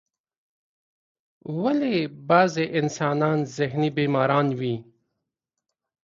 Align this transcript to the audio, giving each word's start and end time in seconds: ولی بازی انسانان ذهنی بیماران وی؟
ولی 1.63 2.07
بازی 2.27 2.65
انسانان 2.79 3.39
ذهنی 3.55 3.89
بیماران 3.95 4.47
وی؟ 4.59 4.75